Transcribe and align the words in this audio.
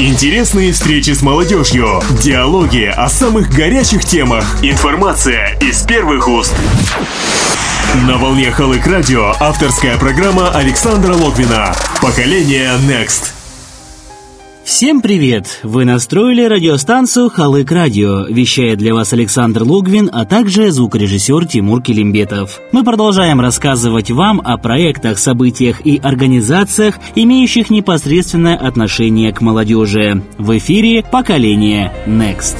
Интересные 0.00 0.72
встречи 0.72 1.10
с 1.10 1.22
молодежью, 1.22 2.00
диалоги 2.22 2.84
о 2.84 3.08
самых 3.08 3.50
горячих 3.50 4.04
темах, 4.04 4.44
информация 4.62 5.58
из 5.60 5.82
первых 5.82 6.28
уст. 6.28 6.54
На 8.06 8.16
волне 8.16 8.52
Халык 8.52 8.86
Радио 8.86 9.34
авторская 9.40 9.98
программа 9.98 10.50
Александра 10.50 11.14
Логвина. 11.14 11.74
Поколение 12.00 12.74
Next. 12.86 13.37
Всем 14.68 15.00
привет! 15.00 15.60
Вы 15.62 15.86
настроили 15.86 16.44
радиостанцию 16.44 17.30
«Халык 17.30 17.72
Радио». 17.72 18.26
Вещает 18.26 18.76
для 18.76 18.92
вас 18.92 19.14
Александр 19.14 19.62
Логвин, 19.62 20.10
а 20.12 20.26
также 20.26 20.70
звукорежиссер 20.70 21.46
Тимур 21.46 21.82
Килимбетов. 21.82 22.60
Мы 22.70 22.84
продолжаем 22.84 23.40
рассказывать 23.40 24.10
вам 24.10 24.42
о 24.44 24.58
проектах, 24.58 25.18
событиях 25.18 25.86
и 25.86 25.96
организациях, 25.96 26.98
имеющих 27.14 27.70
непосредственное 27.70 28.58
отношение 28.58 29.32
к 29.32 29.40
молодежи. 29.40 30.22
В 30.36 30.58
эфире 30.58 31.02
«Поколение 31.02 31.90
Next». 32.06 32.58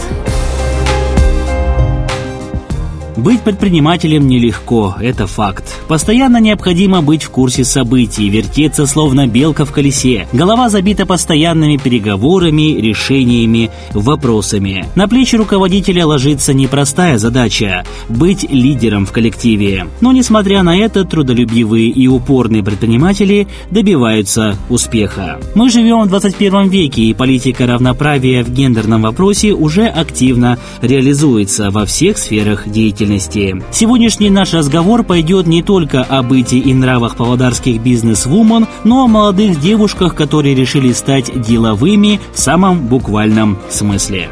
Быть 3.19 3.41
предпринимателем 3.41 4.29
нелегко, 4.29 4.95
это 5.01 5.27
факт. 5.27 5.65
Постоянно 5.89 6.37
необходимо 6.37 7.03
быть 7.03 7.25
в 7.25 7.31
курсе 7.31 7.65
событий, 7.65 8.29
вертеться 8.29 8.87
словно 8.87 9.27
белка 9.27 9.65
в 9.65 9.73
колесе. 9.73 10.29
Голова 10.33 10.69
забита 10.69 11.05
постоянными 11.05 11.79
переговорами, 11.79 12.81
решениями, 12.81 13.73
вопросами. 13.93 14.87
На 14.95 15.09
плечи 15.09 15.35
руководителя 15.35 16.07
ложится 16.07 16.55
непростая 16.55 17.19
задача– 17.19 17.85
быть 18.09 18.49
лидером 18.49 19.05
в 19.05 19.11
коллективе. 19.11 19.89
Но 20.01 20.13
несмотря 20.13 20.63
на 20.63 20.77
это, 20.79 21.05
трудолюбивые 21.05 21.89
и 21.89 22.07
упорные 22.07 22.63
предприниматели 22.63 23.49
добиваются 23.73 24.57
успеха. 24.69 25.41
Мы 25.57 25.71
живем 25.71 26.03
в 26.03 26.09
21 26.09 26.69
веке, 26.69 27.03
и 27.03 27.15
политика 27.15 27.67
равноправия 27.67 28.45
в 28.45 28.53
гендерном 28.53 29.03
вопросе 29.03 29.55
уже 29.55 29.87
активно 29.87 30.57
реализуется 30.83 31.71
во 31.71 31.85
всех 31.85 32.17
сферах 32.17 32.69
деятельности 32.69 33.08
деятельности. 33.09 33.63
Сегодняшний 33.73 34.31
наш 34.31 34.53
разговор 34.53 35.03
пойдет 35.03 35.47
не 35.47 35.63
только 35.63 36.03
о 36.03 36.23
быте 36.23 36.59
и 36.59 36.75
нравах 36.75 37.17
павлодарских 37.17 37.81
бизнес-вумен, 37.81 38.67
но 38.85 39.05
о 39.05 39.09
молодых 39.09 39.61
девушках, 39.61 40.15
которые 40.15 40.55
решили 40.55 40.93
стать 40.93 41.31
деловыми 41.41 42.21
в 42.33 42.39
самом 42.39 42.87
буквальном 42.87 43.59
смысле. 43.71 44.29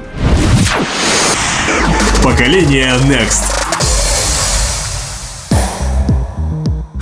Поколение 2.23 2.93
Next. 3.09 3.66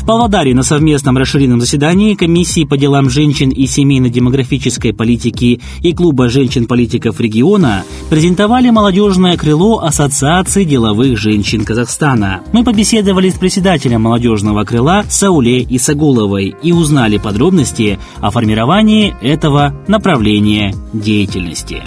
В 0.05 0.07
Павлодаре 0.07 0.55
на 0.55 0.63
совместном 0.63 1.17
расширенном 1.17 1.63
заседании 1.63 2.15
Комиссии 2.15 2.65
по 2.65 2.77
делам 2.77 3.09
женщин 3.09 3.49
и 3.49 3.67
семейно-демографической 3.67 4.93
политики 4.93 5.63
и 5.81 5.95
Клуба 5.95 6.29
женщин-политиков 6.29 7.19
региона 7.21 7.85
презентовали 8.11 8.69
молодежное 8.69 9.39
крыло 9.39 9.79
Ассоциации 9.79 10.65
деловых 10.65 11.17
женщин 11.17 11.65
Казахстана. 11.65 12.43
Мы 12.53 12.65
побеседовали 12.65 13.31
с 13.31 13.39
председателем 13.39 14.03
молодежного 14.03 14.65
крыла 14.65 15.05
Сауле 15.09 15.63
Исагуловой 15.63 16.55
и 16.63 16.73
узнали 16.73 17.17
подробности 17.17 17.99
о 18.21 18.31
формировании 18.31 19.17
этого 19.23 19.75
направления 19.89 20.75
деятельности. 20.93 21.83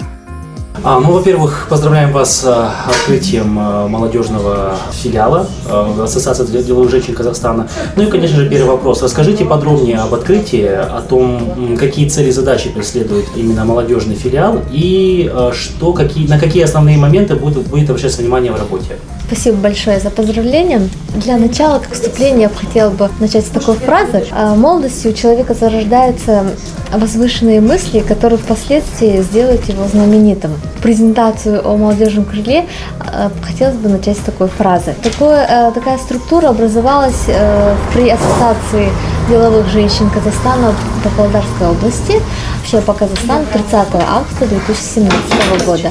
А, 0.84 1.00
ну, 1.00 1.12
во-первых, 1.12 1.66
поздравляем 1.68 2.12
вас 2.12 2.40
с 2.40 2.44
а, 2.44 2.72
открытием 2.88 3.58
а, 3.58 3.88
молодежного 3.88 4.76
филиала 4.92 5.48
Ассоциации 5.68 6.62
деловых 6.62 6.90
женщин 6.90 7.14
Казахстана. 7.14 7.68
Ну 7.96 8.04
и, 8.04 8.06
конечно 8.06 8.36
же, 8.36 8.48
первый 8.48 8.70
вопрос. 8.70 9.02
Расскажите 9.02 9.44
подробнее 9.44 9.98
об 9.98 10.14
открытии, 10.14 10.66
о 10.66 11.00
том, 11.00 11.76
какие 11.78 12.08
цели 12.08 12.28
и 12.28 12.32
задачи 12.32 12.68
преследует 12.70 13.26
именно 13.34 13.64
молодежный 13.64 14.14
филиал 14.14 14.60
и 14.70 15.32
что, 15.52 15.92
какие, 15.92 16.28
на 16.28 16.38
какие 16.38 16.62
основные 16.62 16.96
моменты 16.96 17.34
будет, 17.34 17.66
будет 17.68 17.90
обращаться 17.90 18.20
внимание 18.20 18.52
в 18.52 18.56
работе. 18.56 18.98
Спасибо 19.28 19.58
большое 19.58 20.00
за 20.00 20.08
поздравления. 20.08 20.88
Для 21.16 21.36
начала, 21.36 21.80
как 21.80 21.92
вступление, 21.92 22.42
я 22.44 22.48
бы 22.48 22.54
хотела 22.54 22.88
бы 22.88 23.10
начать 23.20 23.44
с 23.44 23.50
такой 23.50 23.74
фразы. 23.74 24.24
В 24.32 24.56
молодости 24.56 25.06
у 25.06 25.12
человека 25.12 25.52
зарождаются 25.52 26.46
возвышенные 26.94 27.60
мысли, 27.60 28.00
которые 28.00 28.38
впоследствии 28.38 29.20
сделают 29.20 29.68
его 29.68 29.86
знаменитым. 29.86 30.52
Презентацию 30.82 31.60
о 31.62 31.76
молодежном 31.76 32.24
крыле 32.24 32.64
э, 33.00 33.28
хотелось 33.42 33.76
бы 33.76 33.90
начать 33.90 34.16
с 34.16 34.20
такой 34.20 34.48
фразы. 34.48 34.94
Такое, 35.02 35.46
э, 35.46 35.72
такая 35.72 35.98
структура 35.98 36.48
образовалась 36.48 37.24
э, 37.26 37.76
при 37.92 38.08
ассоциации 38.08 38.88
деловых 39.28 39.68
женщин 39.68 40.08
Казахстана 40.08 40.74
по 41.04 41.10
Павлодарской 41.10 41.68
области, 41.68 42.14
вообще 42.56 42.80
по 42.80 42.94
Казахстану 42.94 43.44
30 43.52 43.72
августа 43.74 44.46
2017 44.46 45.66
года. 45.66 45.90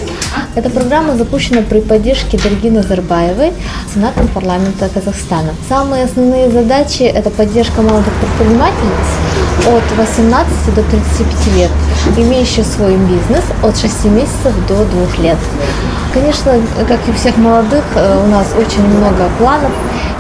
Эта 0.56 0.72
программа 0.72 1.16
запущена 1.16 1.62
при 1.62 1.82
поддержке 1.82 2.40
Дарьги 2.40 2.70
Назарбаевой, 3.28 3.54
сенатом 3.94 4.28
парламента 4.30 4.90
Казахстана. 4.94 5.54
Самые 5.68 6.06
основные 6.06 6.50
задачи– 6.50 7.04
это 7.04 7.30
поддержка 7.30 7.82
молодых 7.82 8.14
предпринимательниц 8.16 9.08
от 9.68 9.98
18 9.98 10.76
до 10.76 10.84
35 10.84 11.56
лет, 11.56 11.72
имеющих 12.18 12.66
свой 12.66 12.96
бизнес 12.96 13.44
от 13.64 13.78
6 13.78 14.06
месяцев 14.06 14.54
до 14.68 14.86
2 14.86 15.24
лет. 15.24 15.38
Конечно, 16.14 16.54
как 16.88 17.00
и 17.08 17.12
у 17.12 17.14
всех 17.14 17.38
молодых, 17.38 17.84
э, 17.96 18.24
у 18.24 18.28
нас 18.28 18.48
очень 18.58 18.84
много 18.88 19.30
планов 19.38 19.72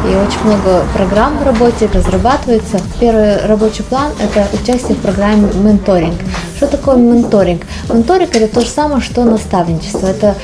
и 0.05 0.15
очень 0.15 0.43
много 0.43 0.83
программ 0.93 1.37
в 1.37 1.43
работе 1.43 1.89
разрабатывается. 1.93 2.79
Первый 2.99 3.45
рабочий 3.45 3.83
план– 3.83 4.11
это 4.19 4.47
участие 4.53 4.95
в 4.95 5.01
программе 5.01 5.49
«Менторинг». 5.53 6.19
Что 6.57 6.65
такое 6.65 6.95
менторинг? 6.95 7.61
Менторинг– 7.87 8.29
это 8.35 8.47
то 8.47 8.61
же 8.61 8.67
самое, 8.67 8.99
что 8.99 9.23
наставничество. 9.23 10.07
Это 10.07 10.35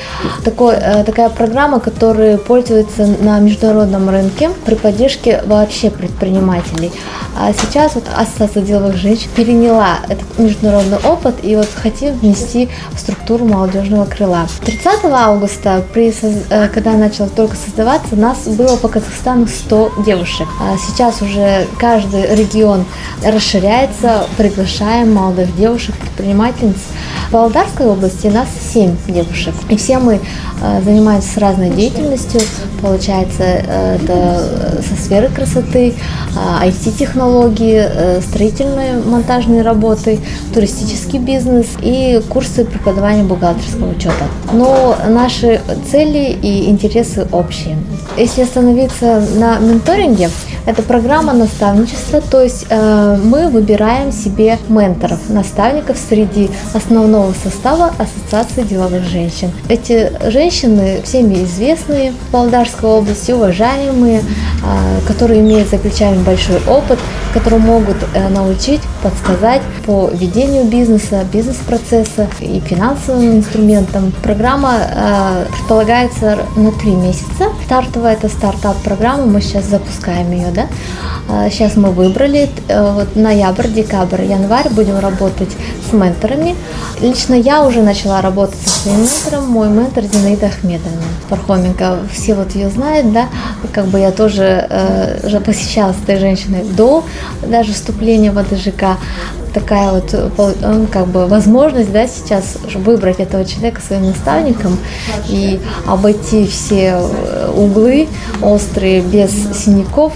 такой, 0.44 0.76
э, 0.76 1.02
такая 1.02 1.28
программа, 1.28 1.80
которая 1.80 2.38
пользуется 2.38 3.06
на 3.20 3.40
международном 3.40 4.08
рынке 4.08 4.50
при 4.64 4.76
поддержке 4.76 5.42
вообще 5.44 5.90
предпринимателей. 5.90 6.92
А 7.36 7.52
сейчас 7.52 7.96
вот 7.96 8.04
Ассоциация 8.16 8.62
деловых 8.62 8.96
женщин 8.96 9.28
переняла 9.34 9.98
этот 10.08 10.38
международный 10.38 10.98
опыт 10.98 11.34
и 11.42 11.56
вот 11.56 11.68
хотим 11.74 12.16
внести 12.16 12.68
в 12.92 13.00
структуру 13.00 13.44
молодежного 13.44 14.04
крыла. 14.04 14.46
30 14.64 15.04
августа, 15.06 15.82
при, 15.92 16.14
э, 16.22 16.68
когда 16.68 16.92
начал 16.92 17.28
только 17.28 17.56
создаваться, 17.56 18.14
нас 18.14 18.46
было 18.46 18.76
по 18.76 18.86
Казахстану 18.86 19.48
100 19.48 19.94
девушек. 20.06 20.46
А 20.60 20.76
сейчас 20.78 21.22
уже 21.22 21.66
каждый 21.80 22.36
регион 22.36 22.84
расширяется, 23.24 24.28
приглашаем 24.36 25.12
молодых 25.12 25.56
девушек, 25.56 25.96
предпринимательниц. 26.04 26.76
В 27.28 27.32
Володарской 27.32 27.86
области 27.86 28.26
нас 28.28 28.48
7 28.72 28.96
девушек. 29.08 29.54
И 29.68 29.76
все 29.76 29.98
мы 29.98 30.20
э, 30.62 30.82
занимаемся 30.84 31.40
разной 31.40 31.70
деятельностью. 31.70 32.40
Получается, 32.80 33.42
э, 33.42 33.96
это 33.96 34.82
со 34.82 35.02
сферы 35.02 35.28
красоты, 35.28 35.94
IT-технологии, 36.62 38.20
строительные 38.20 38.98
монтажные 38.98 39.62
работы, 39.62 40.18
туристический 40.52 41.18
бизнес 41.18 41.66
и 41.80 42.20
курсы 42.28 42.64
преподавания 42.64 43.22
бухгалтерского 43.22 43.90
учета. 43.90 44.24
Но 44.52 44.96
наши 45.08 45.60
цели 45.90 46.36
и 46.42 46.68
интересы 46.68 47.26
общие. 47.32 47.76
Если 48.16 48.42
остановиться 48.42 49.26
на 49.36 49.58
менторинге, 49.58 50.30
это 50.66 50.82
программа 50.82 51.34
наставничества, 51.34 52.20
то 52.22 52.42
есть 52.42 52.66
э, 52.70 53.18
мы 53.22 53.48
выбираем 53.48 54.12
себе 54.12 54.58
менторов, 54.68 55.18
наставников 55.28 55.93
среди 55.96 56.50
основного 56.72 57.32
состава 57.42 57.92
Ассоциации 57.98 58.62
деловых 58.62 59.04
женщин. 59.04 59.50
Эти 59.68 60.12
женщины 60.30 61.00
всеми 61.04 61.44
известные 61.44 62.12
в 62.12 62.32
Болгарской 62.32 62.88
области, 62.88 63.32
уважаемые, 63.32 64.20
э, 64.20 65.06
которые 65.06 65.40
имеют 65.40 65.70
за 65.70 65.78
плечами 65.78 66.22
большой 66.22 66.60
опыт, 66.66 66.98
которые 67.32 67.60
могут 67.60 67.96
э, 68.14 68.28
научить, 68.28 68.80
подсказать 69.02 69.62
по 69.86 70.08
ведению 70.12 70.64
бизнеса, 70.64 71.24
бизнес-процесса 71.32 72.28
и 72.40 72.60
финансовым 72.60 73.36
инструментам. 73.36 74.12
Программа 74.22 74.74
э, 74.78 75.46
предполагается 75.52 76.38
на 76.56 76.72
три 76.72 76.92
месяца. 76.92 77.50
Стартовая 77.66 78.14
это 78.14 78.28
стартап-программа, 78.28 79.26
мы 79.26 79.40
сейчас 79.40 79.64
запускаем 79.64 80.30
ее, 80.32 80.48
да. 80.54 80.68
Э, 81.28 81.50
сейчас 81.50 81.76
мы 81.76 81.90
выбрали 81.90 82.48
э, 82.68 82.92
вот 82.92 83.16
ноябрь, 83.16 83.68
декабрь, 83.68 84.24
январь 84.24 84.68
будем 84.70 84.98
работать 84.98 85.50
с 85.88 85.92
менторами. 85.92 86.56
Лично 87.00 87.34
я 87.34 87.64
уже 87.64 87.82
начала 87.82 88.20
работать 88.20 88.60
со 88.64 88.80
своим 88.80 89.00
ментором, 89.00 89.48
мой 89.48 89.68
ментор 89.68 90.04
Зинаида 90.04 90.46
Ахмедовна 90.46 91.02
Пархоменко. 91.28 91.98
Все 92.12 92.34
вот 92.34 92.54
ее 92.54 92.70
знают, 92.70 93.12
да, 93.12 93.28
как 93.72 93.86
бы 93.86 93.98
я 93.98 94.10
тоже 94.10 94.66
э, 94.68 95.26
уже 95.26 95.40
посещала 95.40 95.92
с 95.92 96.02
этой 96.02 96.18
женщиной 96.18 96.64
до 96.64 97.04
даже 97.46 97.72
вступления 97.72 98.30
в 98.30 98.38
АДЖК 98.38 98.98
такая 99.54 99.92
вот 99.92 100.10
э, 100.12 100.86
как 100.90 101.06
бы 101.06 101.26
возможность, 101.26 101.92
да, 101.92 102.06
сейчас 102.06 102.56
выбрать 102.74 103.20
этого 103.20 103.44
человека 103.44 103.80
своим 103.80 104.06
наставником 104.06 104.76
и 105.28 105.60
обойти 105.86 106.46
все 106.46 106.98
э, 107.00 107.52
углы 107.56 108.08
острые 108.42 109.00
без 109.00 109.30
синяков, 109.56 110.12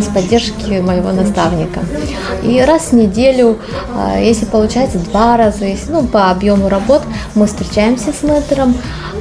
с 0.00 0.06
поддержки 0.14 0.80
моего 0.80 1.12
наставника. 1.12 1.80
И 2.42 2.60
раз 2.60 2.88
в 2.88 2.92
неделю, 2.92 3.58
э, 4.16 4.24
если 4.24 4.44
получается 4.44 4.98
два 4.98 5.36
раза, 5.36 5.64
если, 5.64 5.92
ну, 5.92 6.06
по 6.06 6.30
объему 6.30 6.68
работ, 6.68 7.02
мы 7.34 7.46
встречаемся 7.46 8.12
с 8.12 8.22
ментором, 8.22 8.74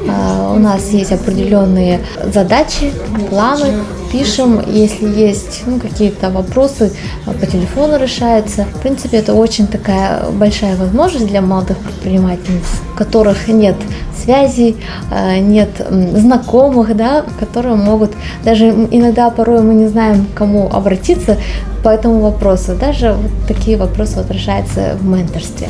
у 0.08 0.60
нас 0.60 0.90
есть 0.90 1.12
определенные 1.12 2.00
задачи, 2.34 2.92
планы, 3.30 3.74
пишем, 4.12 4.62
если 4.68 5.08
есть 5.08 5.64
ну, 5.66 5.80
какие-то 5.80 6.30
вопросы 6.30 6.92
по 7.26 7.46
телефону 7.46 7.98
решаются. 7.98 8.66
В 8.66 8.82
принципе, 8.82 9.18
это 9.18 9.34
очень 9.34 9.68
такая 9.68 10.30
большая 10.32 10.76
возможность 10.76 11.28
для 11.28 11.42
молодых 11.42 11.78
предпринимательниц, 11.78 12.66
у 12.94 12.98
которых 12.98 13.48
нет 13.48 13.76
связей, 14.24 14.78
э, 15.12 15.40
нет 15.40 15.70
знакомых, 16.16 16.96
да, 16.96 17.24
которые 17.40 17.76
могут, 17.76 18.12
даже 18.44 18.70
иногда 18.92 19.30
порой 19.30 19.62
мы 19.62 19.74
не 19.74 19.88
знаем, 19.88 20.28
кому 20.36 20.70
обратиться 20.72 21.38
по 21.84 21.90
этому 21.90 22.20
вопросу. 22.20 22.76
Даже 22.76 23.14
вот 23.14 23.32
такие 23.48 23.78
вопросы 23.78 24.18
вот 24.18 24.32
решаются 24.32 24.98
в 25.00 25.06
менторстве. 25.06 25.70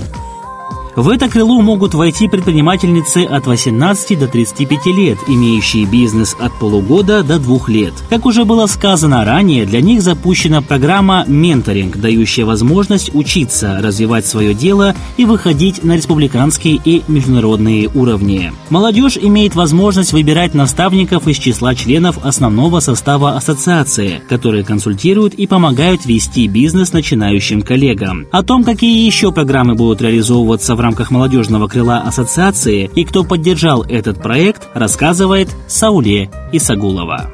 В 0.98 1.10
это 1.10 1.30
крыло 1.30 1.62
могут 1.62 1.94
войти 1.94 2.28
предпринимательницы 2.28 3.24
от 3.24 3.46
18 3.46 4.18
до 4.18 4.28
35 4.28 4.88
лет, 4.88 5.20
имеющие 5.28 5.86
бизнес 5.86 6.36
от 6.40 6.52
полугода 6.58 7.22
до 7.22 7.38
двух 7.38 7.70
лет. 7.70 7.94
Как 8.10 8.26
уже 8.26 8.46
было 8.46 8.66
сказано 8.66 9.24
ранее, 9.24 9.68
для 9.68 9.80
них 9.82 10.02
запущена 10.02 10.64
программа 10.64 11.24
«Менторинг», 11.28 11.98
дающая 11.98 12.46
возможность 12.46 13.14
учиться, 13.14 13.78
развивать 13.80 14.26
свое 14.26 14.56
дело 14.56 14.96
и 15.18 15.26
выходить 15.26 15.84
на 15.84 15.96
республиканские 15.96 16.82
и 16.84 17.04
международные 17.08 17.90
уровни. 17.94 18.52
Молодежь 18.72 19.20
имеет 19.22 19.54
возможность 19.54 20.14
выбирать 20.14 20.56
наставников 20.56 21.28
из 21.28 21.38
числа 21.38 21.76
членов 21.76 22.26
основного 22.26 22.80
состава 22.80 23.36
ассоциации, 23.36 24.24
которые 24.28 24.64
консультируют 24.64 25.36
и 25.36 25.46
помогают 25.46 26.08
вести 26.08 26.48
бизнес 26.48 26.92
начинающим 26.92 27.62
коллегам. 27.62 28.26
О 28.32 28.42
том, 28.42 28.64
какие 28.64 29.06
еще 29.06 29.32
программы 29.32 29.76
будут 29.76 30.02
реализовываться 30.02 30.76
в 30.76 30.87
рамках 30.88 31.12
молодежного 31.12 31.68
крыла 31.68 31.98
ассоциации 31.98 32.90
и 32.96 33.04
кто 33.04 33.26
поддержал 33.26 33.84
этот 33.84 34.22
проект, 34.22 34.70
рассказывает 34.74 35.50
Сауле 35.68 36.30
Исагулова. 36.54 37.30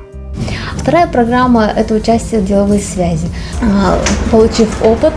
Вторая 0.76 1.06
программа– 1.06 1.66
это 1.76 1.94
участие 1.94 2.42
в 2.42 2.46
деловой 2.46 2.80
связи. 2.80 3.28
А, 3.62 4.00
получив 4.32 4.70
опыт 4.82 5.14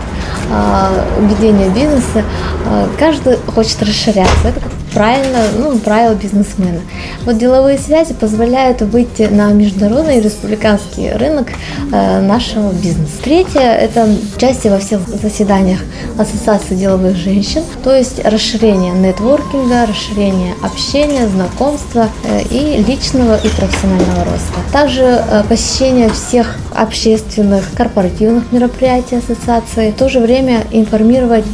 а, 0.51 0.91
ведения 1.19 1.71
бизнеса, 1.71 2.25
а, 2.67 2.87
каждый 2.99 3.39
хочет 3.39 3.83
расширяться. 3.83 4.49
Это 4.49 4.61
как 4.61 4.73
правильно, 4.97 5.41
ну, 5.59 5.79
правила 5.79 6.15
бизнесмена. 6.15 6.81
Вот 7.27 7.37
деловые 7.37 7.77
связи 7.77 8.15
позволяют 8.15 8.81
выйти 8.81 9.25
на 9.25 9.53
международный 9.53 10.17
и 10.17 10.21
республиканский 10.23 11.13
рынок 11.13 11.49
э, 11.93 12.21
нашего 12.23 12.73
бизнеса. 12.73 13.13
Третье– 13.23 13.61
это 13.61 14.09
участие 14.35 14.73
во 14.73 14.79
всех 14.79 15.07
заседаниях 15.07 15.81
Ассоциации 16.19 16.77
деловых 16.77 17.15
женщин, 17.15 17.63
то 17.85 17.95
есть 17.95 18.25
расширение 18.25 18.95
нетворкинга, 18.95 19.85
расширение 19.85 20.55
общения, 20.63 21.29
знакомства 21.29 22.09
э, 22.25 22.41
и 22.51 22.83
личного 22.83 23.37
и 23.37 23.49
профессионального 23.49 24.25
роста. 24.25 24.73
Также 24.73 25.03
э, 25.03 25.43
посещение 25.47 26.09
всех 26.09 26.57
общественных 26.75 27.67
корпоративных 27.77 28.51
мероприятий 28.51 29.17
ассоциации, 29.17 29.91
в 29.91 29.97
то 29.97 30.09
же 30.09 30.21
время 30.21 30.65
информировать 30.71 31.45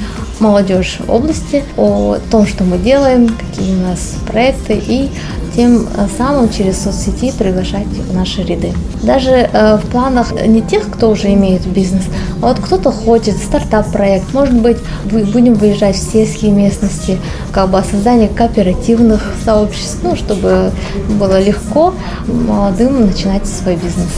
молодежь 0.43 0.99
области 1.09 1.63
о 1.77 2.19
том, 2.31 2.47
что 2.47 2.65
мы 2.65 2.77
делаем, 2.79 3.29
какие 3.29 3.75
у 3.77 3.81
нас 3.81 4.15
проекты 4.27 4.75
и 4.75 5.11
тем 5.55 5.87
самым 6.17 6.51
через 6.51 6.83
соцсети 6.83 7.31
приглашать 7.31 7.87
в 7.87 8.15
наши 8.15 8.43
ряды. 8.43 8.73
Даже 9.03 9.31
э, 9.31 9.77
в 9.77 9.87
планах 9.91 10.33
не 10.47 10.63
тех, 10.63 10.91
кто 10.91 11.11
уже 11.11 11.33
имеет 11.35 11.67
бизнес, 11.67 12.05
а 12.41 12.49
вот 12.49 12.59
кто-то 12.59 12.91
хочет 12.91 13.37
стартап-проект, 13.37 14.33
может 14.33 14.55
быть, 14.55 14.79
будем 15.05 15.55
выезжать 15.55 15.97
в 15.97 16.13
сельские 16.13 16.53
местности, 16.53 17.19
как 17.53 17.71
бы 17.71 17.83
создание 17.89 18.29
кооперативных 18.29 19.21
сообществ, 19.45 19.99
ну, 20.03 20.17
чтобы 20.17 20.73
было 21.21 21.41
легко 21.41 21.95
молодым 22.27 23.07
начинать 23.07 23.47
свой 23.47 23.77
бизнес. 23.77 24.09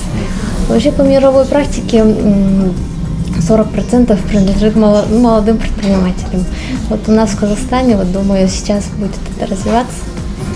Вообще 0.69 0.93
по 0.93 1.03
мировой 1.03 1.45
практике 1.45 2.05
40% 3.39 4.17
принадлежит 4.29 4.77
молодым 4.77 5.59
предпринимателям. 5.59 6.45
Вот 6.89 7.09
у 7.09 7.13
нас 7.13 7.31
в 7.31 7.39
Казахстане, 7.39 7.97
вот 7.97 8.13
думаю, 8.13 8.49
сейчас 8.49 8.85
будет 8.97 9.13
это 9.37 9.51
развиваться 9.51 9.97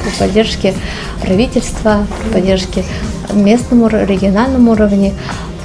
при 0.03 0.11
поддержке 0.19 0.75
правительства, 1.21 2.07
при 2.23 2.33
поддержке 2.33 2.85
местному, 3.33 3.89
региональному 3.89 4.73
уровне. 4.73 5.15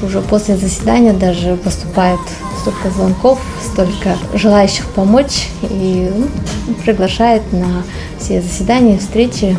Уже 0.01 0.21
после 0.21 0.57
заседания 0.57 1.13
даже 1.13 1.55
поступает 1.55 2.19
столько 2.59 2.89
звонков, 2.89 3.39
столько 3.63 4.17
желающих 4.33 4.85
помочь 4.87 5.49
и 5.61 6.11
ну, 6.13 6.27
приглашает 6.83 7.41
на 7.53 7.83
все 8.19 8.41
заседания, 8.41 8.97
встречи 8.97 9.57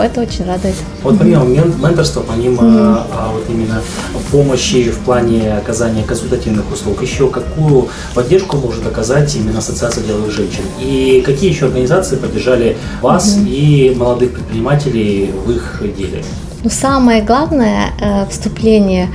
это 0.00 0.20
очень 0.20 0.44
радует. 0.46 0.74
Вот 1.02 1.18
помимо 1.18 1.44
менторства, 1.44 2.22
помимо 2.26 2.62
mm-hmm. 2.62 3.06
а, 3.12 3.32
вот 3.32 3.44
именно 3.48 3.82
помощи 4.30 4.90
в 4.90 4.98
плане 5.00 5.54
оказания 5.54 6.02
консультативных 6.02 6.70
услуг, 6.72 7.02
еще 7.02 7.28
какую 7.28 7.88
поддержку 8.14 8.56
может 8.56 8.86
оказать 8.86 9.34
именно 9.36 9.58
Ассоциация 9.58 10.02
деловых 10.04 10.30
женщин? 10.30 10.62
И 10.80 11.22
какие 11.24 11.50
еще 11.50 11.66
организации 11.66 12.16
поддержали 12.16 12.76
вас 13.00 13.36
mm-hmm. 13.36 13.48
и 13.48 13.94
молодых 13.94 14.32
предпринимателей 14.32 15.30
в 15.44 15.50
их 15.50 15.82
деле? 15.96 16.22
Но 16.64 16.70
самое 16.70 17.22
главное 17.22 17.86
э, 18.00 18.24
вступление 18.30 19.08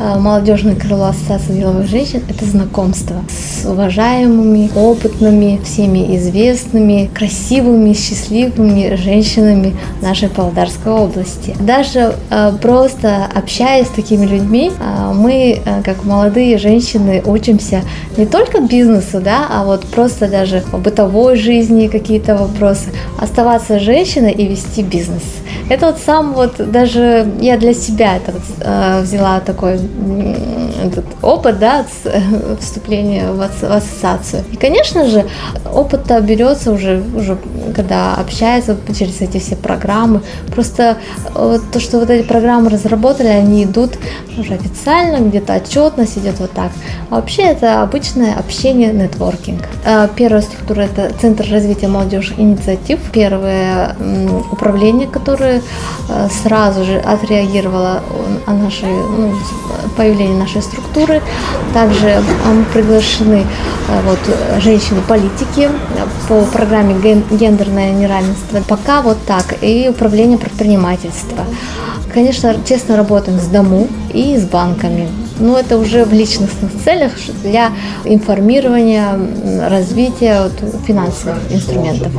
э, 0.00 0.18
молодежной 0.18 0.74
крыло 0.74 1.08
Ассоциации 1.08 1.58
деловых 1.58 1.86
женщин– 1.86 2.22
это 2.30 2.46
знакомство 2.46 3.16
с 3.28 3.66
уважаемыми, 3.66 4.70
опытными, 4.74 5.60
всеми 5.64 6.16
известными, 6.16 7.10
красивыми, 7.12 7.92
счастливыми 7.92 8.96
женщинами 8.96 9.76
нашей 10.00 10.30
Павлодарской 10.30 10.92
области. 10.92 11.54
Даже 11.60 12.14
э, 12.30 12.52
просто 12.62 13.26
общаясь 13.34 13.88
с 13.88 13.90
такими 13.90 14.24
людьми, 14.24 14.72
э, 14.72 15.12
мы, 15.12 15.60
как 15.84 16.04
молодые 16.04 16.56
женщины, 16.56 17.22
учимся 17.26 17.82
не 18.16 18.24
только 18.24 18.60
бизнесу, 18.60 19.20
да, 19.20 19.46
а 19.50 19.64
вот 19.64 19.84
просто 19.86 20.26
даже 20.26 20.62
в 20.72 20.80
бытовой 20.80 21.36
жизни 21.36 21.88
какие-то 21.88 22.34
вопросы. 22.34 22.86
Оставаться 23.20 23.78
женщиной 23.78 24.32
и 24.32 24.46
вести 24.46 24.82
бизнес. 24.82 25.22
Это 25.68 25.86
вот 25.86 25.98
сам 25.98 26.32
вот 26.32 26.70
даже 26.70 27.26
я 27.40 27.56
для 27.56 27.74
себя 27.74 28.16
это 28.16 28.32
вот, 28.32 28.42
э, 28.60 29.00
взяла 29.02 29.40
такой 29.40 29.78
этот 30.82 31.04
опыт, 31.22 31.58
да, 31.58 31.86
э, 32.04 32.56
вступления 32.60 33.30
в, 33.30 33.36
в 33.36 33.64
ассоциацию. 33.64 34.44
И, 34.52 34.56
конечно 34.56 35.06
же, 35.06 35.26
опыт-то 35.72 36.20
берется 36.20 36.72
уже, 36.72 37.02
уже 37.16 37.38
когда 37.74 38.14
общается 38.14 38.76
через 38.96 39.20
эти 39.20 39.38
все 39.38 39.56
программы. 39.56 40.20
Просто 40.54 40.98
вот 41.34 41.62
то, 41.72 41.80
что 41.80 41.98
вот 41.98 42.10
эти 42.10 42.26
программы 42.26 42.70
разработали, 42.70 43.28
они 43.28 43.64
идут 43.64 43.92
уже 44.38 44.54
официально, 44.54 45.26
где-то 45.26 45.54
отчетность 45.54 46.18
идет 46.18 46.38
вот 46.40 46.52
так. 46.52 46.70
А 47.10 47.16
вообще 47.16 47.42
это 47.42 47.82
обычное 47.82 48.34
общение, 48.34 48.92
нетворкинг. 48.92 49.62
Э, 49.84 50.08
первая 50.14 50.42
структура– 50.42 50.82
это 50.82 51.12
Центр 51.20 51.46
развития 51.50 51.88
молодежи 51.88 52.34
инициатив. 52.36 52.98
Первое 53.12 53.96
управление, 54.52 55.08
которое 55.08 55.43
э, 55.44 56.28
сразу 56.42 56.84
же 56.84 56.98
отреагировала 56.98 58.02
о 58.46 58.52
нашей, 58.52 58.88
ну, 58.88 59.34
появлении 59.96 60.38
нашей 60.38 60.62
структуры. 60.62 61.22
Также 61.72 62.22
мы 62.46 62.64
приглашены 62.64 63.44
э, 63.88 64.00
вот, 64.04 64.18
женщины-политики 64.62 65.70
по 66.28 66.42
программе 66.44 66.94
«Гендерное 67.30 67.92
неравенство». 67.92 68.60
Пока 68.68 69.02
вот 69.02 69.18
так. 69.26 69.54
И 69.62 69.88
управление 69.88 70.38
предпринимательства. 70.38 71.44
Конечно, 72.12 72.54
честно 72.64 72.96
работаем 72.96 73.40
с 73.40 73.46
дому 73.46 73.88
и 74.12 74.36
с 74.36 74.44
банками. 74.44 75.08
Но 75.40 75.58
это 75.58 75.78
уже 75.78 76.04
в 76.04 76.12
личностных 76.12 76.70
целях 76.84 77.12
для 77.42 77.72
информирования, 78.04 79.18
развития 79.68 80.44
вот, 80.44 80.84
финансовых 80.86 81.38
инструментов. 81.50 82.12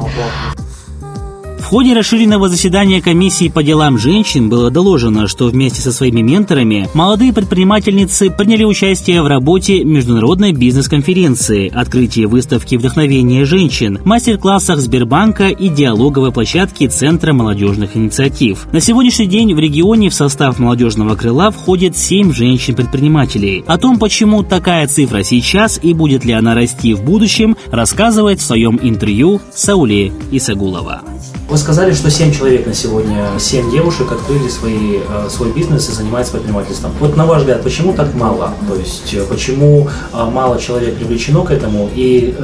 В 1.66 1.70
ходе 1.70 1.96
расширенного 1.96 2.48
заседания 2.48 3.02
комиссии 3.02 3.50
по 3.50 3.64
делам 3.64 3.98
женщин 3.98 4.50
было 4.50 4.70
доложено, 4.70 5.28
что 5.28 5.48
вместе 5.48 5.82
со 5.82 5.92
своими 5.92 6.22
менторами 6.22 6.88
молодые 6.94 7.34
предпринимательницы 7.34 8.30
приняли 8.30 8.64
участие 8.64 9.24
в 9.24 9.28
работе 9.28 9.84
международной 9.84 10.52
бизнес-конференции, 10.52 11.74
открытии 11.74 12.26
выставки 12.26 12.76
вдохновения 12.76 13.46
женщин, 13.46 14.00
мастер-классах 14.06 14.80
Сбербанка 14.80 15.48
и 15.48 15.70
диалоговой 15.70 16.32
площадки 16.32 16.88
Центра 16.88 17.34
молодежных 17.34 17.98
инициатив. 17.98 18.68
На 18.72 18.80
сегодняшний 18.80 19.26
день 19.26 19.56
в 19.56 19.58
регионе 19.58 20.12
в 20.12 20.14
состав 20.14 20.60
молодежного 20.60 21.16
крыла 21.16 21.50
входит 21.50 21.98
7 21.98 22.32
женщин-предпринимателей. 22.32 23.64
О 23.66 23.80
том, 23.80 23.98
почему 23.98 24.44
такая 24.44 24.86
цифра 24.86 25.24
сейчас 25.24 25.80
и 25.82 25.96
будет 25.96 26.26
ли 26.26 26.34
она 26.34 26.54
расти 26.54 26.94
в 26.94 27.04
будущем, 27.04 27.58
рассказывает 27.72 28.40
в 28.40 28.46
своем 28.46 28.80
интервью 28.84 29.42
Сауле 29.52 30.12
Исагулова. 30.32 31.02
Вы 31.48 31.58
сказали, 31.58 31.94
что 31.94 32.10
7 32.10 32.32
человек 32.34 32.66
на 32.66 32.74
сегодня, 32.74 33.28
7 33.38 33.70
девушек 33.70 34.12
открыли 34.12 34.50
свои, 34.50 34.98
э, 34.98 35.30
свой 35.30 35.52
бизнес 35.52 35.88
и 35.90 35.92
занимаются 35.92 36.34
предпринимательством. 36.34 36.92
Вот 37.00 37.16
на 37.16 37.28
ваш 37.28 37.42
взгляд, 37.42 37.62
почему 37.62 37.94
так 37.94 38.16
мало? 38.16 38.56
То 38.68 38.76
есть 38.76 39.14
э, 39.14 39.24
почему 39.30 39.88
э, 40.12 40.30
мало 40.32 40.60
человек 40.60 40.96
привлечено 40.96 41.44
к 41.44 41.52
этому? 41.52 41.90
И 41.94 42.36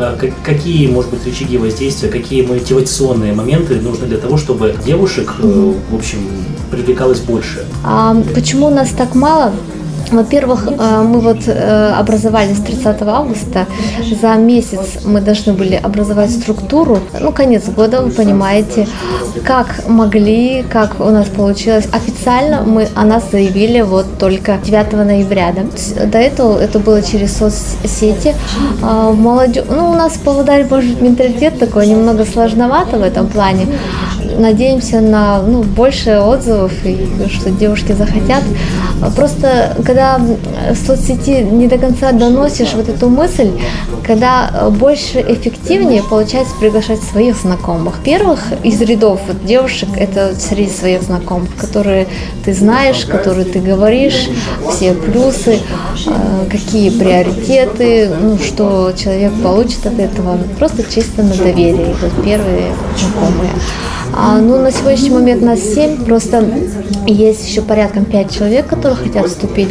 какие, 0.45 0.87
может 0.87 1.09
быть, 1.09 1.25
рычаги 1.25 1.57
воздействия, 1.57 2.09
какие 2.09 2.45
мотивационные 2.45 3.33
моменты 3.33 3.81
нужны 3.81 4.05
для 4.05 4.17
того, 4.17 4.37
чтобы 4.37 4.75
девушек, 4.85 5.33
в 5.39 5.95
общем, 5.95 6.19
привлекалось 6.69 7.21
больше? 7.21 7.65
А 7.83 8.15
почему 8.35 8.69
нас 8.69 8.89
так 8.91 9.15
мало? 9.15 9.51
Во-первых, 10.11 10.67
э, 10.67 11.01
мы 11.01 11.19
вот 11.19 11.47
э, 11.47 11.93
образовались 11.99 12.59
30 12.59 13.01
августа. 13.01 13.65
За 14.21 14.35
месяц 14.35 15.03
мы 15.05 15.21
должны 15.21 15.53
были 15.53 15.75
образовать 15.75 16.31
структуру. 16.31 16.99
Ну, 17.19 17.31
конец 17.31 17.69
года, 17.69 18.01
вы 18.01 18.11
понимаете, 18.11 18.87
как 19.45 19.87
могли, 19.87 20.63
как 20.63 20.99
у 20.99 21.09
нас 21.09 21.27
получилось. 21.27 21.87
Официально 21.93 22.61
мы 22.61 22.87
о 22.95 23.05
нас 23.05 23.23
заявили 23.31 23.81
вот 23.81 24.17
только 24.17 24.57
9 24.63 24.93
ноября. 24.93 25.53
Да? 25.53 26.05
До 26.05 26.17
этого 26.17 26.59
это 26.59 26.79
было 26.79 27.01
через 27.01 27.37
соцсети. 27.37 28.35
А, 28.81 29.11
Молодежь, 29.11 29.65
ну, 29.69 29.91
у 29.91 29.95
нас 29.95 30.13
в 30.13 30.21
Павлодаре, 30.21 30.65
может, 30.69 31.01
менталитет 31.01 31.59
такой 31.59 31.87
немного 31.87 32.25
сложновато 32.25 32.97
в 32.97 33.03
этом 33.03 33.27
плане 33.27 33.67
надеемся 34.37 35.01
на 35.01 35.41
ну, 35.41 35.63
больше 35.63 36.19
отзывов 36.19 36.71
и 36.83 37.07
что 37.29 37.49
девушки 37.51 37.93
захотят. 37.93 38.43
Просто 39.15 39.75
когда 39.85 40.17
в 40.17 40.75
соцсети 40.75 41.43
не 41.43 41.67
до 41.67 41.77
конца 41.77 42.11
доносишь 42.11 42.73
вот 42.73 42.89
эту 42.89 43.09
мысль, 43.09 43.51
когда 44.05 44.69
больше 44.71 45.21
эффективнее 45.21 46.03
получается 46.03 46.53
приглашать 46.59 47.01
своих 47.01 47.35
знакомых. 47.35 47.99
Первых 48.03 48.39
из 48.63 48.81
рядов 48.81 49.21
вот, 49.27 49.45
девушек 49.45 49.89
это 49.95 50.33
среди 50.35 50.69
своих 50.69 51.01
знакомых, 51.03 51.49
которые 51.57 52.07
ты 52.45 52.53
знаешь, 52.53 53.05
которые 53.05 53.45
ты 53.45 53.59
говоришь, 53.59 54.29
все 54.71 54.93
плюсы, 54.93 55.59
э, 56.05 56.45
какие 56.49 56.89
приоритеты, 56.89 58.09
ну, 58.21 58.37
что 58.37 58.91
человек 58.97 59.33
получит 59.41 59.85
от 59.85 59.99
этого. 59.99 60.37
Просто 60.57 60.83
чисто 60.83 61.23
на 61.23 61.35
доверие. 61.35 61.95
Вот 62.01 62.23
первые 62.23 62.73
знакомые. 62.97 63.51
А, 64.13 64.37
ну, 64.39 64.59
на 64.61 64.71
сегодняшний 64.71 65.09
момент 65.09 65.41
нас 65.41 65.59
7, 65.59 66.03
просто 66.05 66.43
есть 67.07 67.47
еще 67.47 67.61
порядком 67.61 68.05
5 68.05 68.31
человек, 68.31 68.67
которые 68.67 68.97
хотят 68.97 69.27
вступить. 69.27 69.69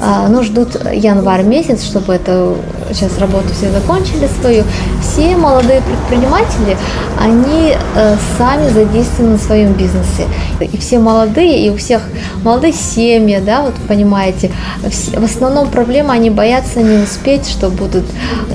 А, 0.00 0.28
ну, 0.28 0.42
ждут 0.42 0.76
январь 0.92 1.42
месяц, 1.42 1.84
чтобы 1.84 2.14
это 2.14 2.54
сейчас 2.92 3.18
работу 3.18 3.48
все 3.52 3.70
закончили 3.70 4.28
свою. 4.40 4.64
Все 5.00 5.36
молодые 5.36 5.82
предприниматели, 5.82 6.76
они 7.18 7.74
э, 7.94 8.16
сами 8.38 8.68
задействованы 8.68 9.36
в 9.36 9.42
своем 9.42 9.72
бизнесе. 9.72 10.26
И 10.60 10.76
все 10.78 10.98
молодые, 10.98 11.66
и 11.66 11.70
у 11.70 11.76
всех 11.76 12.02
молодые 12.44 12.72
семьи, 12.72 13.40
да, 13.44 13.62
вот 13.62 13.74
понимаете, 13.88 14.50
в 14.82 15.24
основном 15.24 15.68
проблема, 15.68 16.14
они 16.14 16.30
боятся 16.30 16.80
не 16.80 17.02
успеть, 17.02 17.48
что 17.48 17.68
будут, 17.68 18.04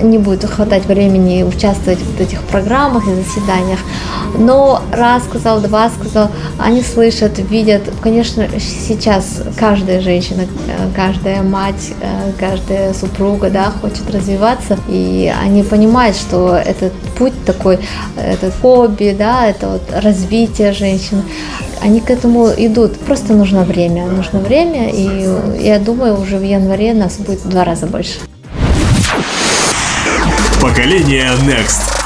не 0.01 0.17
будет 0.17 0.45
хватать 0.45 0.85
времени 0.85 1.43
участвовать 1.43 1.99
в 1.99 2.21
этих 2.21 2.41
программах 2.43 3.07
и 3.07 3.15
заседаниях. 3.15 3.79
Но 4.37 4.81
раз 4.91 5.16
сказал, 5.19 5.59
два 5.59 5.89
сказал, 5.89 6.31
они 6.59 6.81
слышат, 6.81 7.39
видят. 7.39 7.83
Конечно, 8.01 8.47
сейчас 8.59 9.41
каждая 9.57 10.01
женщина, 10.01 10.45
каждая 10.95 11.43
мать, 11.43 11.93
каждая 12.39 12.93
супруга, 12.93 13.49
да, 13.49 13.71
хочет 13.81 14.09
развиваться, 14.11 14.77
и 14.87 15.33
они 15.41 15.63
понимают, 15.63 16.15
что 16.15 16.55
этот 16.55 16.93
путь 17.17 17.33
такой, 17.45 17.79
этот 18.15 18.53
хобби, 18.61 19.15
да, 19.17 19.47
это 19.47 19.67
вот 19.67 19.83
развитие 19.91 20.73
женщин, 20.73 21.23
они 21.81 22.01
к 22.01 22.09
этому 22.09 22.49
идут. 22.57 22.97
Просто 22.99 23.33
нужно 23.33 23.63
время, 23.63 24.05
нужно 24.05 24.39
время, 24.39 24.89
и 24.89 25.29
я 25.61 25.79
думаю, 25.79 26.19
уже 26.19 26.37
в 26.37 26.43
январе 26.43 26.93
нас 26.93 27.17
будет 27.17 27.39
в 27.41 27.49
два 27.49 27.63
раза 27.63 27.85
больше. 27.85 28.19
Поколение 30.61 31.29
Next. 31.45 31.96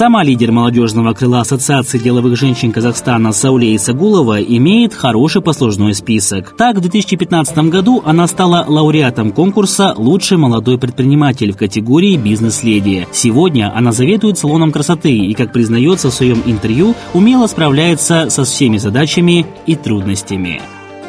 Сама 0.00 0.22
лидер 0.22 0.50
молодежного 0.50 1.12
крыла 1.12 1.42
Ассоциации 1.42 1.98
деловых 1.98 2.34
женщин 2.34 2.72
Казахстана 2.72 3.32
Сауле 3.32 3.76
Исагулова 3.76 4.42
имеет 4.42 4.94
хороший 4.94 5.42
послужной 5.42 5.92
список. 5.92 6.56
Так, 6.56 6.78
в 6.78 6.80
2015 6.80 7.68
году 7.68 8.02
она 8.06 8.26
стала 8.26 8.64
лауреатом 8.66 9.30
конкурса 9.30 9.92
«Лучший 9.94 10.38
молодой 10.38 10.78
предприниматель» 10.78 11.52
в 11.52 11.58
категории 11.58 12.16
«Бизнес-леди». 12.16 13.08
Сегодня 13.12 13.70
она 13.76 13.92
заведует 13.92 14.38
салоном 14.38 14.72
красоты 14.72 15.14
и, 15.14 15.34
как 15.34 15.52
признается 15.52 16.08
в 16.08 16.14
своем 16.14 16.42
интервью, 16.46 16.94
умело 17.12 17.46
справляется 17.46 18.30
со 18.30 18.44
всеми 18.44 18.78
задачами 18.78 19.44
и 19.66 19.74
трудностями. 19.74 20.62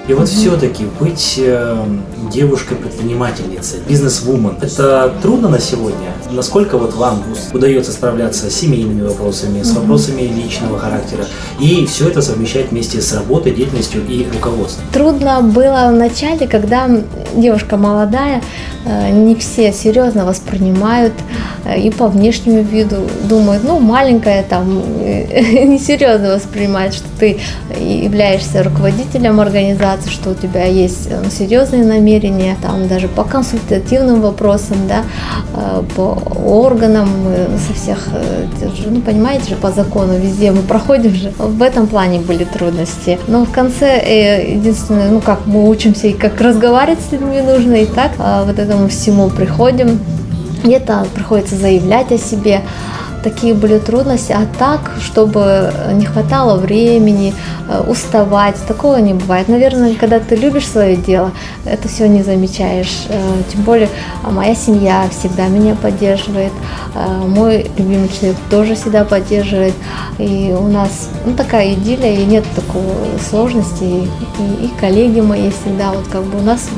И 0.10 0.14
вот 0.14 0.28
все-таки 0.28 0.84
быть 1.00 1.36
э, 1.38 1.86
девушкой-предпринимательницей, 2.34 3.80
бизнес-вумен, 3.88 4.58
это 4.60 5.14
трудно 5.22 5.48
на 5.48 5.60
сегодня? 5.60 6.12
Насколько 6.34 6.78
вот 6.78 6.94
вам 6.94 7.24
удается 7.54 7.92
справляться 7.92 8.50
с 8.50 8.56
семейными 8.56 9.02
вопросами, 9.02 9.64
с 9.64 9.72
вопросами 9.74 10.22
личного 10.22 10.80
характера, 10.80 11.26
и 11.60 11.86
все 11.86 12.08
это 12.08 12.22
совмещать 12.22 12.72
вместе 12.72 13.02
с 13.02 13.14
работой, 13.14 13.54
деятельностью 13.54 14.02
и 14.08 14.26
руководством? 14.32 14.86
Трудно 14.94 15.42
было 15.42 15.90
в 15.90 15.94
начале, 15.94 16.48
когда 16.48 16.90
девушка 17.36 17.76
молодая, 17.76 18.42
э, 18.86 19.12
не 19.12 19.36
все 19.36 19.74
серьезно 19.74 20.26
воспринимают 20.26 21.14
э, 21.66 21.80
и 21.80 21.90
по 21.90 22.08
внешнему 22.08 22.62
виду 22.64 22.98
думают, 23.28 23.64
ну, 23.66 23.80
маленькая 23.80 24.44
там, 24.44 24.80
несерьезно 24.80 26.36
воспринимает, 26.36 26.94
что 26.94 27.08
ты 27.20 27.40
являешься 27.78 28.64
руководителем 28.64 29.40
организации, 29.40 30.10
что 30.10 30.32
у 30.32 30.36
тебя 30.36 30.66
есть 30.66 31.08
э, 31.10 31.30
серьезные 31.30 31.84
намерения, 31.84 32.56
там 32.62 32.88
даже 32.88 33.10
по 33.10 33.26
консультативным 33.26 34.22
вопросам, 34.22 34.78
да, 34.88 35.04
э, 35.54 35.84
по 35.96 36.21
органам, 36.26 37.10
со 37.68 37.74
всех, 37.74 38.08
э, 38.14 38.48
ну, 38.90 39.02
понимаете 39.02 39.50
же, 39.50 39.56
по 39.56 39.72
закону 39.72 40.14
везде 40.18 40.52
мы 40.52 40.62
проходим 40.62 41.14
же. 41.14 41.32
В 41.38 41.62
этом 41.62 41.88
плане 41.88 42.20
были 42.20 42.44
трудности. 42.44 43.20
Но 43.28 43.46
в 43.46 43.52
конце, 43.52 44.54
единственное, 44.56 45.10
ну, 45.10 45.22
как 45.22 45.46
мы 45.46 45.68
учимся 45.68 46.08
и 46.08 46.14
как 46.14 46.40
разговаривать 46.42 47.00
с 47.02 47.12
людьми 47.12 47.42
нужно, 47.42 47.76
и 47.76 47.86
так 47.86 48.12
вот 48.18 48.60
этому 48.60 48.88
всему 48.88 49.30
приходим. 49.30 50.00
И 50.64 50.70
это 50.70 51.06
приходится 51.14 51.56
заявлять 51.56 52.12
о 52.12 52.18
себе 52.18 52.62
такие 53.24 53.54
были 53.54 53.80
трудности, 53.80 54.32
а 54.32 54.48
так, 54.58 54.92
чтобы 55.02 55.74
не 55.94 56.06
хватало 56.06 56.58
времени, 56.58 57.34
э, 57.68 57.84
уставать, 57.88 58.56
такого 58.68 58.98
не 58.98 59.14
бывает. 59.14 59.48
Наверное, 59.48 59.96
когда 59.96 60.20
ты 60.20 60.36
любишь 60.36 60.68
свое 60.68 60.96
дело, 60.96 61.32
это 61.66 61.88
все 61.88 62.08
не 62.08 62.24
замечаешь. 62.24 63.06
Э, 63.10 63.20
тем 63.52 63.64
более 63.64 63.90
а, 64.24 64.32
моя 64.32 64.56
семья 64.56 65.06
всегда 65.10 65.48
меня 65.48 65.76
поддерживает, 65.76 66.52
э, 66.96 67.28
мой 67.28 67.70
любимый 67.78 68.10
человек 68.10 68.38
тоже 68.50 68.76
всегда 68.76 69.04
поддерживает, 69.04 69.74
и 70.18 70.56
у 70.58 70.68
нас 70.68 71.10
ну, 71.26 71.34
такая 71.34 71.74
идиллия, 71.74 72.14
и 72.14 72.26
нет 72.26 72.46
такой 72.56 72.82
сложности, 73.30 73.84
и, 73.84 74.66
и 74.66 74.72
коллеги 74.80 75.22
мои 75.22 75.52
всегда, 75.52 75.92
вот 75.92 76.08
как 76.08 76.24
бы 76.24 76.40
у 76.40 76.44
нас 76.44 76.70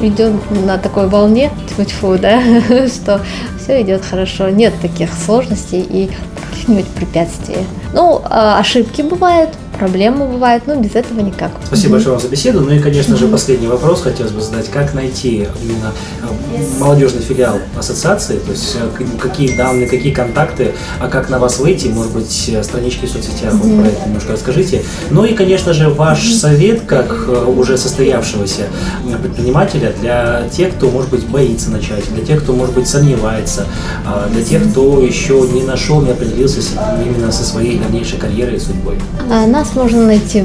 идет 0.00 0.32
на 0.66 0.78
такой 0.78 1.08
волне, 1.08 1.50
тьфу 1.86 2.18
да, 2.18 2.40
что 2.88 3.20
все 3.62 3.82
идет 3.82 4.04
хорошо, 4.04 4.48
нет 4.48 4.74
таких 4.80 5.10
сложностей 5.12 5.80
и 5.80 6.10
каких-нибудь 6.50 6.88
препятствий. 6.88 7.58
Ну, 7.94 8.20
а, 8.24 8.58
ошибки 8.58 9.02
бывают, 9.02 9.50
проблемы 9.82 10.26
бывают, 10.26 10.68
но 10.68 10.76
без 10.76 10.94
этого 10.94 11.20
никак. 11.20 11.50
Спасибо 11.66 11.94
большое 11.94 12.12
вам 12.12 12.22
за 12.22 12.28
беседу. 12.28 12.60
Ну 12.60 12.70
и, 12.70 12.78
конечно 12.78 13.16
же, 13.16 13.26
последний 13.26 13.66
вопрос 13.66 14.02
хотелось 14.02 14.30
бы 14.30 14.40
задать. 14.40 14.70
Как 14.70 14.94
найти 14.94 15.48
именно 15.60 15.92
э, 16.22 16.78
молодежный 16.78 17.20
филиал 17.20 17.58
ассоциации? 17.76 18.38
То 18.38 18.52
есть 18.52 18.76
э, 18.76 19.04
какие 19.20 19.56
данные, 19.56 19.88
какие 19.88 20.12
контакты, 20.12 20.74
а 21.00 21.08
как 21.08 21.30
на 21.30 21.40
вас 21.40 21.58
выйти? 21.58 21.88
Может 21.88 22.12
быть, 22.12 22.48
э, 22.48 22.62
странички 22.62 23.06
в 23.06 23.10
соцсетях, 23.10 23.54
вот 23.54 23.82
про 23.82 23.88
это 23.88 24.06
немножко 24.06 24.34
расскажите. 24.34 24.84
Ну 25.10 25.24
и, 25.24 25.34
конечно 25.34 25.72
же, 25.72 25.88
ваш 25.88 26.32
совет, 26.32 26.82
как 26.82 27.28
уже 27.48 27.76
состоявшегося 27.76 28.68
предпринимателя, 29.20 29.92
для 30.00 30.48
тех, 30.48 30.76
кто, 30.76 30.90
может 30.90 31.10
быть, 31.10 31.26
боится 31.26 31.70
начать, 31.70 32.04
для 32.14 32.24
тех, 32.24 32.44
кто, 32.44 32.52
может 32.52 32.74
быть, 32.76 32.86
сомневается, 32.86 33.66
а, 34.06 34.28
для 34.28 34.44
тех, 34.44 34.70
кто 34.70 35.00
еще 35.00 35.40
не 35.52 35.62
нашел, 35.62 36.00
не 36.02 36.12
определился 36.12 36.60
именно 37.04 37.32
со 37.32 37.44
своей 37.44 37.78
дальнейшей 37.78 38.18
карьерой 38.18 38.56
и 38.56 38.60
судьбой. 38.60 38.94
А, 39.28 39.46
нас 39.72 39.76
можно 39.76 40.06
найти 40.06 40.44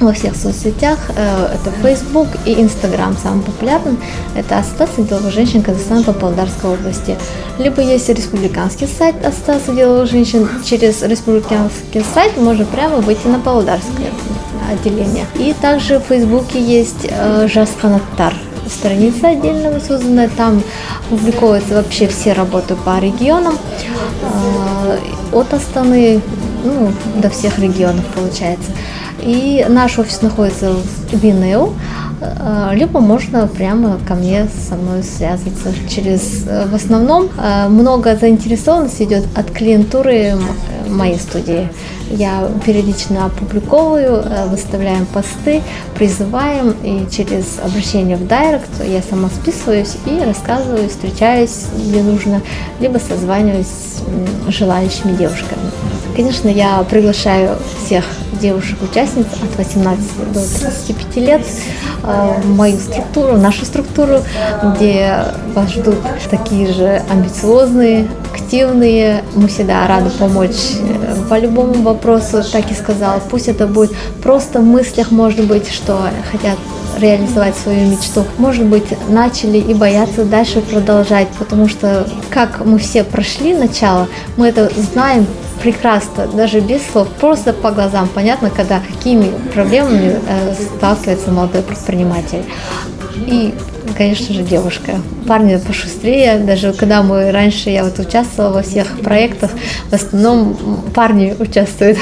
во 0.00 0.12
всех 0.12 0.34
соцсетях. 0.36 0.98
Э, 1.16 1.54
это 1.54 1.70
Facebook 1.82 2.28
и 2.46 2.54
Instagram 2.54 3.16
самый 3.22 3.42
популярный. 3.42 3.98
Это 4.34 4.58
Ассоциация 4.58 5.04
деловых 5.04 5.32
женщин 5.32 5.62
Казахстана 5.62 6.02
по 6.02 6.12
Павлодарской 6.12 6.70
области. 6.70 7.16
Либо 7.58 7.82
есть 7.82 8.08
республиканский 8.08 8.86
сайт 8.86 9.24
Ассоциации 9.24 9.74
деловых 9.74 10.10
женщин. 10.10 10.48
Через 10.64 11.02
республиканский 11.02 12.02
сайт 12.14 12.36
можно 12.38 12.64
прямо 12.64 12.96
выйти 12.96 13.26
на 13.26 13.38
Павлодарское 13.38 14.10
отделение. 14.70 15.26
И 15.34 15.54
также 15.60 15.98
в 15.98 16.04
Фейсбуке 16.04 16.60
есть 16.60 17.06
э, 17.08 17.46
Жасханаттар 17.48 18.34
страница 18.68 19.30
отдельно 19.30 19.80
созданная, 19.80 20.28
там 20.28 20.62
публиковываются 21.08 21.74
вообще 21.74 22.06
все 22.06 22.32
работы 22.32 22.76
по 22.76 23.00
регионам. 23.00 23.58
Э, 24.22 24.98
от 25.32 25.52
Астаны 25.52 26.20
ну, 26.64 26.92
до 27.20 27.30
всех 27.30 27.58
регионов 27.58 28.04
получается. 28.14 28.70
И 29.22 29.66
наш 29.68 29.98
офис 29.98 30.22
находится 30.22 30.72
в 30.72 31.16
Винеу, 31.16 31.74
э, 32.20 32.70
либо 32.74 33.00
можно 33.00 33.46
прямо 33.46 33.98
ко 34.06 34.14
мне 34.14 34.46
со 34.68 34.76
мной 34.76 35.02
связаться 35.02 35.72
через... 35.88 36.46
Э, 36.46 36.66
в 36.66 36.74
основном 36.74 37.28
э, 37.36 37.68
много 37.68 38.16
заинтересованности 38.16 39.02
идет 39.02 39.26
от 39.36 39.50
клиентуры 39.50 40.36
моей 40.90 41.18
студии. 41.18 41.68
Я 42.10 42.48
периодично 42.66 43.26
опубликовываю, 43.26 44.24
выставляем 44.48 45.06
посты, 45.06 45.62
призываем, 45.94 46.74
и 46.82 47.06
через 47.10 47.58
обращение 47.62 48.16
в 48.16 48.26
директ 48.26 48.70
я 48.84 49.00
сама 49.02 49.28
списываюсь 49.28 49.96
и 50.06 50.22
рассказываю, 50.24 50.88
встречаюсь, 50.88 51.66
где 51.76 52.02
нужно, 52.02 52.42
либо 52.80 52.98
созваниваюсь 52.98 53.66
с 53.66 54.52
желающими 54.52 55.12
девушками. 55.16 55.62
Конечно, 56.16 56.48
я 56.48 56.84
приглашаю 56.90 57.56
всех 57.84 58.04
девушек-участниц 58.40 59.26
от 59.26 59.56
18 59.56 60.32
до 60.32 60.40
35 60.40 61.16
лет 61.16 61.42
э, 62.02 62.40
в 62.42 62.56
мою 62.56 62.78
структуру, 62.78 63.34
в 63.34 63.38
нашу 63.38 63.64
структуру, 63.64 64.20
где 64.74 65.24
вас 65.54 65.70
ждут 65.70 65.98
такие 66.30 66.72
же 66.72 67.02
амбициозные, 67.08 68.08
активные. 68.32 69.24
Мы 69.34 69.48
всегда 69.48 69.86
рады 69.86 70.10
помочь 70.10 70.76
э, 70.80 71.16
по 71.28 71.38
любому 71.38 71.74
вопросу, 71.82 72.42
так 72.50 72.70
и 72.70 72.74
сказала. 72.74 73.20
Пусть 73.30 73.48
это 73.48 73.66
будет 73.66 73.92
просто 74.22 74.60
в 74.60 74.64
мыслях, 74.64 75.10
может 75.10 75.44
быть, 75.46 75.70
что 75.70 75.98
хотят 76.30 76.58
реализовать 76.98 77.56
свою 77.56 77.90
мечту. 77.90 78.24
Может 78.38 78.66
быть, 78.66 78.84
начали 79.08 79.58
и 79.58 79.74
боятся 79.74 80.24
дальше 80.24 80.60
продолжать, 80.60 81.28
потому 81.38 81.68
что 81.68 82.06
как 82.30 82.64
мы 82.64 82.78
все 82.78 83.04
прошли 83.04 83.54
начало, 83.54 84.08
мы 84.36 84.48
это 84.48 84.70
знаем 84.76 85.26
прекрасно, 85.62 86.26
даже 86.26 86.60
без 86.60 86.80
слов, 86.86 87.08
просто 87.20 87.52
по 87.52 87.70
глазам 87.70 88.08
понятно, 88.14 88.50
когда 88.50 88.80
какими 88.80 89.30
проблемами 89.52 90.18
э, 90.26 90.54
сталкивается 90.76 91.30
молодой 91.30 91.62
предприниматель. 91.62 92.44
И, 93.26 93.54
конечно 93.96 94.34
же, 94.34 94.42
девушка. 94.42 94.92
Парни 95.26 95.56
пошустрее. 95.56 96.38
Даже 96.38 96.72
когда 96.72 97.02
мы 97.02 97.30
раньше, 97.30 97.70
я 97.70 97.84
вот 97.84 97.98
участвовала 97.98 98.54
во 98.54 98.62
всех 98.62 99.00
проектах, 99.00 99.50
в 99.90 99.92
основном 99.92 100.56
парни 100.94 101.34
участвуют. 101.38 101.98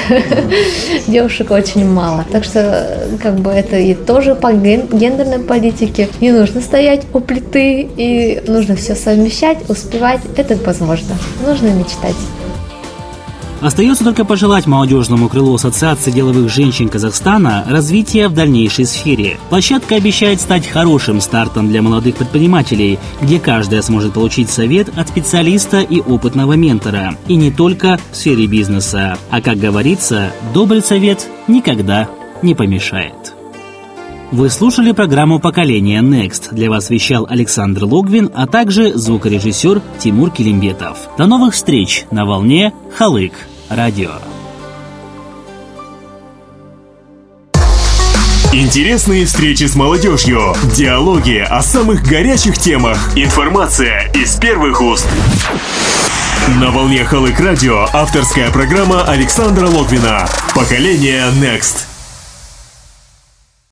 Девушек 1.07 1.51
очень 1.51 1.85
мало. 1.85 2.25
Так 2.31 2.43
что, 2.43 2.97
как 3.21 3.35
бы, 3.35 3.51
это 3.51 3.77
и 3.77 3.93
тоже 3.93 4.35
по 4.35 4.51
гендерной 4.51 5.39
политике. 5.39 6.09
Не 6.21 6.31
нужно 6.31 6.61
стоять 6.61 7.05
у 7.13 7.19
плиты, 7.19 7.81
и 7.95 8.41
нужно 8.47 8.75
все 8.75 8.95
совмещать, 8.95 9.69
успевать. 9.69 10.21
Это 10.37 10.55
возможно. 10.55 11.15
Нужно 11.45 11.67
мечтать. 11.67 12.15
Остается 13.61 14.05
только 14.05 14.23
пожелать 14.23 14.67
молодежному 14.67 15.27
крылу 15.27 15.55
Ассоциации 15.55 16.11
деловых 16.11 16.49
женщин 16.49 16.87
Казахстана 16.87 17.65
развития 17.67 18.29
в 18.29 18.33
дальнейшей 18.33 18.85
сфере. 18.85 19.37
Площадка 19.49 19.95
обещает 19.95 20.39
стать 20.39 20.65
хорошим 20.65 21.19
стартом 21.19 21.67
для 21.67 21.81
молодых 21.81 22.15
предпринимателей, 22.15 22.99
где 23.21 23.39
каждая 23.39 23.81
сможет 23.81 24.13
получить 24.13 24.49
совет 24.49 24.89
от 24.97 25.09
специалиста 25.09 25.81
и 25.81 25.99
опытного 25.99 26.53
ментора. 26.53 27.17
И 27.27 27.35
не 27.35 27.51
только 27.51 27.99
в 28.11 28.15
сфере 28.15 28.47
бизнеса. 28.47 29.17
А 29.29 29.41
как 29.41 29.57
говорится, 29.57 30.31
добрый 30.53 30.81
совет 30.81 31.27
никогда 31.47 32.07
не 32.41 32.55
помешает. 32.55 33.33
Вы 34.31 34.51
слушали 34.51 34.91
программу 34.91 35.39
«Поколение 35.39 36.01
Next». 36.01 36.49
Для 36.53 36.69
вас 36.69 36.91
вещал 36.91 37.25
Александр 37.27 37.85
Логвин, 37.85 38.29
а 38.35 38.45
также 38.45 38.95
звукорежиссер 38.95 39.81
Тимур 39.97 40.29
Килимбетов. 40.29 41.09
До 41.17 41.25
новых 41.25 41.55
встреч 41.55 42.05
на 42.11 42.25
волне 42.25 42.71
«Халык» 42.95 43.33
радио. 43.69 44.11
Интересные 48.51 49.25
встречи 49.25 49.65
с 49.65 49.75
молодежью, 49.75 50.55
диалоги 50.75 51.37
о 51.37 51.61
самых 51.61 52.03
горячих 52.03 52.57
темах, 52.57 52.97
информация 53.15 54.11
из 54.13 54.35
первых 54.37 54.81
уст. 54.81 55.07
На 56.59 56.71
волне 56.71 57.05
Халык 57.05 57.39
Радио 57.39 57.85
авторская 57.93 58.49
программа 58.49 59.03
Александра 59.03 59.67
Логвина 59.67 60.27
«Поколение 60.55 61.25
Next». 61.39 61.88